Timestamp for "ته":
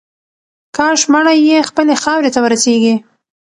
2.35-2.39